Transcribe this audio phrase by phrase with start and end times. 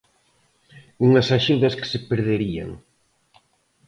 [1.05, 2.69] Unhas axudas que se perderían.